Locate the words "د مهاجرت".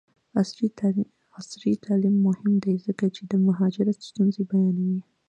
3.31-3.97